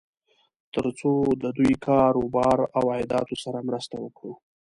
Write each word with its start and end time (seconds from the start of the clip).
تر 0.73 0.85
څو 0.99 1.11
د 1.43 1.45
دوی 1.57 1.73
کار 1.85 2.13
و 2.17 2.23
بار 2.35 2.59
او 2.77 2.83
عایداتو 2.93 3.35
سره 3.43 3.59
مرسته 3.67 3.95
وکړو. 3.99 4.33